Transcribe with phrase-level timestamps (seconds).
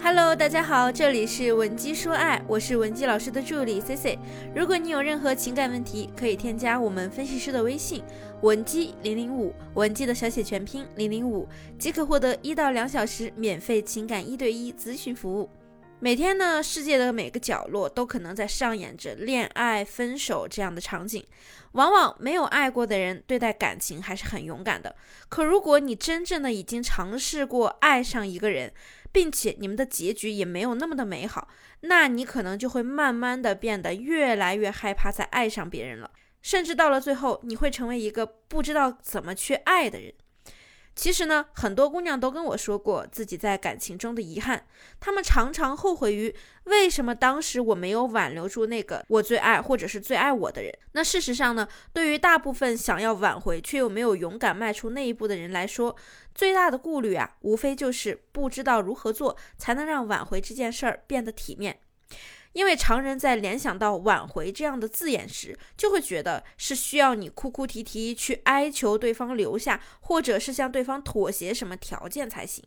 [0.00, 4.18] Hello，大家好，这里是文姬说爱，我是文姬老师的助理 C C。
[4.54, 8.02] 如果你有任何情感问题，可以添加我们分析师的微信
[8.42, 11.48] 文姬零零五，文姬的小写全拼零零五，
[11.78, 15.48] 即可获得一到两小时免费情感一对一咨询服务。
[16.00, 21.26] 每天呢，世界的每个角落都可能在上演着恋爱、分手这样的场景。
[21.72, 24.94] 往往没有爱过的人对待感情还是很勇敢的。
[25.28, 28.72] 可如果你真正的已经尝试过爱上一个人，
[29.10, 31.48] 并且你们的结局也没有那么的美好，
[31.80, 36.08] 那你可能就会慢慢的变得越来越害怕再爱上别人了，
[36.40, 40.14] 甚至到了最后，你会成为一个不知道怎么去爱的人。
[40.98, 44.66] 其实呢，很多姑娘都跟我说过自己在感情中的遗憾，
[44.98, 46.34] 她们常常后悔于
[46.64, 50.76] 为什么当时我没有挽留住那个我最爱或者是最爱我的人。
[50.94, 55.94] 那事实上呢，对于大部分想要挽回却又没有勇敢迈出那一步的人来说，
[56.34, 61.78] 最大的顾虑啊，无非就是不知道如何做才能让挽回这件事儿变得体面。
[62.58, 72.64] 因为常人在联想到挽回这样的字眼时，就会觉得是需要你哭哭啼啼去哀求对方留下，或者是向对方妥协什么条件才行。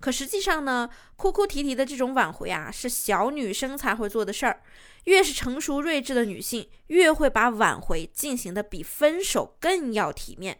[0.00, 4.62] 可实际上呢，哭哭啼啼的这种挽回啊，是小女生才会做的事儿。
[5.04, 10.58] 越是成熟睿智的女性，越会把挽回进行的比分手更要体面。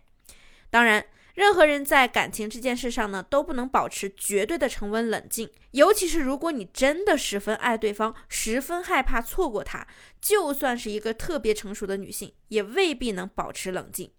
[0.70, 1.04] 当然。
[1.34, 5.50] 任何人在感情这件事上呢，都不能保持绝对的沉稳冷静。
[5.70, 9.86] 尤其是如果你真的十分爱对方，十分害怕错过他，
[10.20, 14.10] 就算是一个特别成熟的女性，也未必能保持冷静。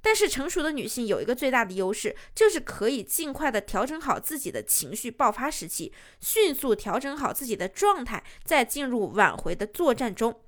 [0.00, 10.40] 但是成熟的女性有一个最大的优势，就是可以尽快的调整好自己的情绪爆发时期，迅速调整好自己的状态，再进入挽回的作战中。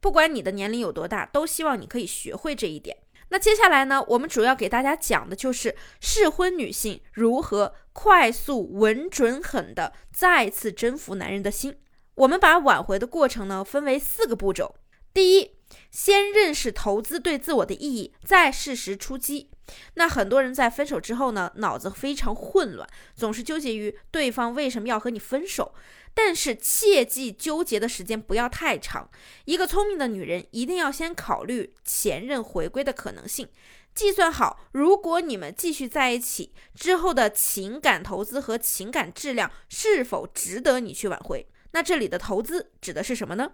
[0.00, 2.98] 不管你的年龄有多大，都希望你可以学会这一点。
[3.34, 11.76] 那接下来呢，我们主要给大家讲的就是适婚女性如何快速、稳准狠的再次征服男人的心。
[12.14, 14.76] 我们把挽回的过程呢分为四个步骤：
[15.12, 15.53] 第一，
[15.90, 19.50] 先认识投资对自我的意义，再适时出击。
[19.94, 25.74] 那很多人在分手之后呢，脑子非常混乱，总是纠结于对方为什么要和你分手。
[26.16, 29.10] 但是切记纠结的时间不要太长。
[29.46, 33.48] 一个聪明的女人一定要先考虑前任回归的可能性，
[33.94, 41.48] 计算好如果你们继续在一起之后的情感投资和情感质量是否值得你去挽回。
[41.74, 43.50] 那这里的投资指的是什么呢？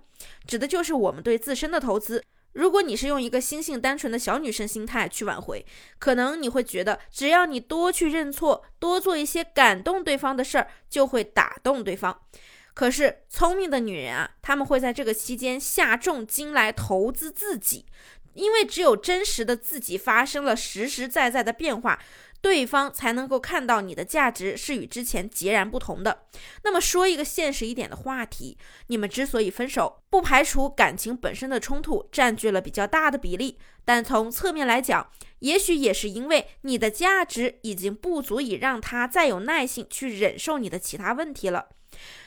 [0.46, 2.22] 指的就是我们对自身的投资。
[2.52, 5.64] 如果你是用一个心性单纯的小女生心态去挽回，
[5.98, 12.20] 可能你会觉得只要你多去认错，多做一些感动对方的事儿，就会打动对方。
[12.74, 17.86] 可是聪明的女人啊，他们会在这个期间下重金来投资自己，
[18.34, 21.98] 因为只有真实的自己发生了实实在在的变化，
[22.42, 26.24] 对方才能够看到你的价值是与之前截然不同的。
[26.64, 28.56] 那么说一个现实一点的话题，
[28.86, 41.68] 你们之所以分手，不排除感情本身的冲突占据了比较大的比例，但从侧面来讲，也许也是因为你的价值已经不足以让他再有耐性去忍受你的其他问题了。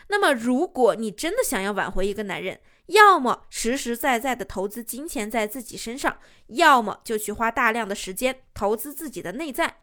[0.09, 6.17] 那么，如果你真的想要挽回一个男人，要么实实在在的投资金钱在自己身上，
[6.47, 9.77] 要么就去花大量的时间投资自己的内在。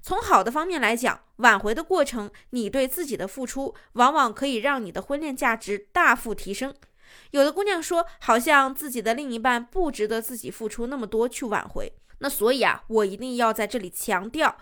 [0.00, 6.74] 从好的方面来讲，挽回的过程，你对自己的付出，往往可以让你的婚恋价值大幅提升。
[7.32, 11.92] 有的姑娘说，好像自己的另一半不值得自己付出那么多去挽回。
[12.18, 14.56] 那所以啊，我一定要在这里强调。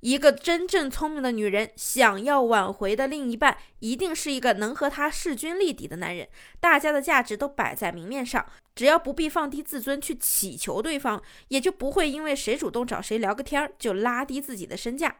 [0.00, 6.28] 一个真正聪明的女人想要挽回的另一半，一定是一个能和她势均力敌的男人。
[6.58, 15.16] 大家的价值都摆在明面上，只要不必放低自尊去乞求对方，也就不会因为谁主动找谁聊个天儿就拉低自己的身价。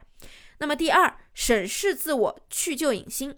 [0.57, 3.35] 那么第二，审视自我，去旧迎新。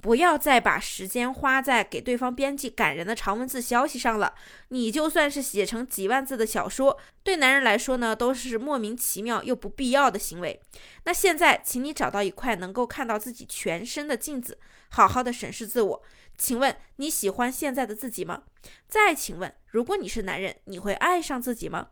[0.00, 4.34] 不要再把时间花在给对方编辑感人的长文字消息上了。
[4.68, 10.60] 你就算是写成几万字的小说，对男人来说呢，都是莫名其妙又不必要的行为。
[11.04, 14.58] 那现在，请你找到一块能够看到自己全身的镜子，
[14.90, 16.02] 好好的审视自我。
[16.36, 18.44] 请问你喜欢现在的自己吗？
[18.88, 21.88] 再请问，如果你是男人，你会爱上自己吗？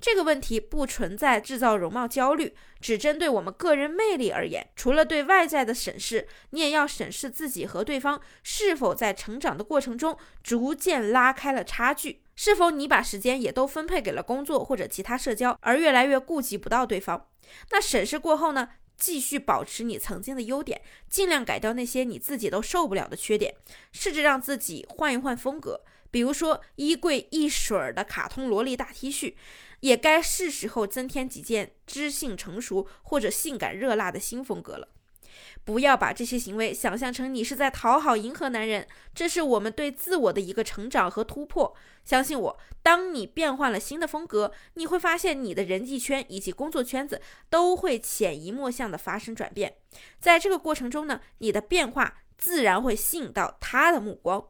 [0.00, 4.66] 这个问题不存在制造容貌焦虑，只针对我们个人魅力而言。
[4.74, 17.28] 除了对外在的审视，你也要审视自己和对方是否在成长的过程中逐渐拉开了差距，是否你把时间也都分配给了工作或者其他社交，而越来越顾及不到对方。
[17.70, 18.70] 那审视过后呢？
[19.00, 23.54] 继续保持你曾经的优点，尽量改掉那些你自己都受不了的缺点，
[23.90, 25.80] 试着让自己换一换风格。
[26.12, 29.34] 比如说，衣柜一水儿的卡通萝莉大 T 恤，
[29.80, 34.88] 也该是时候增添几件知性成熟或者性感热辣的新风格了。
[35.64, 41.74] 不要把这些行为想象成你是在讨好、迎合男人，这是我们对自我的一个成长和突破。
[42.04, 49.76] 相信我，当你变换了新的风格，你会发现你的人际圈以及工作圈子都会潜移默向的发生转变。
[50.18, 54.48] 在这个过程中呢，你的变化自然会吸引到他的目光。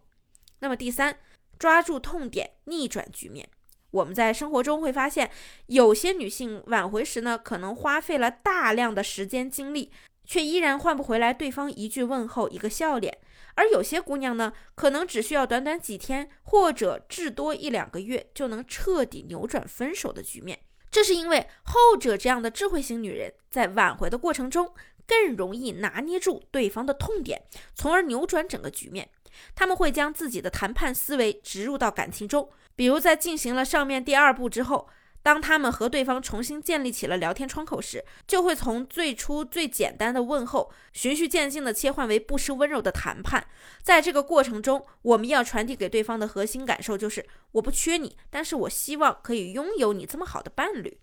[0.61, 1.19] 那么第三，
[1.59, 3.49] 抓住痛点，逆转局面。
[3.91, 5.29] 我们在生活中会发现，
[5.67, 9.91] 有些女性挽回时呢，可能花费了大量的时间精力，
[10.31, 13.13] 却依然换不回来对方一句问候、一个笑脸；
[13.57, 20.61] 而有些姑娘呢，可能只需要短短几天或者至多一两个月，就能彻底扭转分手的局面。
[20.89, 24.73] 这是因为后者这样的智慧型女人，在挽回的过程中
[25.05, 27.43] 更容易拿捏住对方的痛点，
[27.75, 29.11] 从而扭转整个局面。
[29.57, 32.49] 他们会将自己的谈判思维植入到感情中。
[32.77, 34.89] 比如在进行了上面第二步之后，
[35.23, 43.47] 当他们和对方重新建立起了聊天窗口时，就会从最初最简单的问候，循序渐进的切换为不失温柔的谈判。
[43.83, 50.99] 在这个过程中，我们要传递给对方的核心感受就是：我不缺你，但是我希望可以拥有你这么好的伴侣。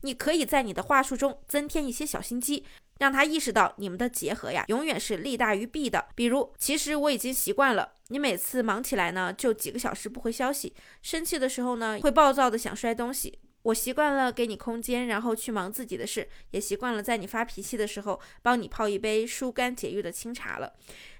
[0.00, 2.64] 你可以在你的话术中增添一些小心机。
[2.98, 6.06] 让他意识到你们的结合呀，永远是利大于弊的。
[6.14, 10.72] 比如，其实我已经习惯了你每次忙起来呢，就几个小时不回消息；
[11.02, 13.38] 生气的时候呢，会暴躁的想摔东西。
[13.62, 20.72] 我习惯了给你空间，然后去忙自己的事，也习惯了在你发脾气的时候帮你泡一杯疏肝解郁的清茶了。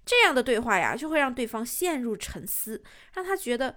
[0.06, 2.82] 这样的对话呀，就会让对方陷入沉思，
[3.14, 3.76] 让他觉得。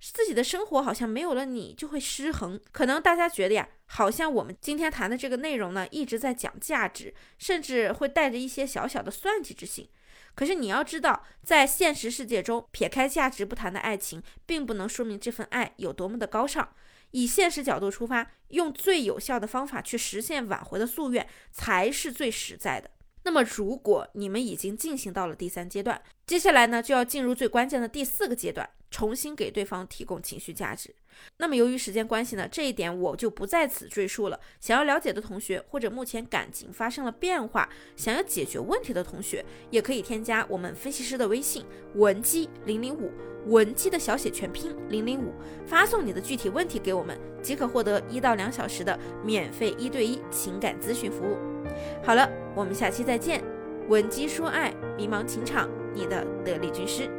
[0.00, 9.88] 自己的生活好像没有了你就会失衡，可能大家觉得呀，好像我们今天谈的这个内容呢，一直在讲价值，甚至会带着一些小小的算计之心。
[10.34, 16.72] 可是你要知道，在现实世界中，撇开价值不谈的爱情，并不能说明这份爱有多么的高尚。
[17.10, 22.88] 以现实角度出发，用最有效的方法去实现挽回的夙愿，才是最实在的。
[23.24, 30.94] 那么，如果你们已经进行到了第三阶段，接下来呢，就要进入最关键的第四个阶段，重新给对方提供情绪价值。
[31.36, 34.40] 那么，由于时间关系呢，这一点我就不在此赘述了。
[34.58, 41.64] 想要了解的同学，或者目前感情发生了变化，想要解决问题的同学，也可以添加我们分析师的微信
[41.94, 43.10] 文姬零零五，
[43.46, 45.34] 文姬的小写全拼零零五，
[45.66, 51.36] 发送你的具体问题给我们，即可获得一到两小时的免费一对一情感咨询服务。
[52.02, 53.42] 好了，我们下期再见。
[53.88, 57.10] 文姬说爱，迷茫情场，你的得力军师。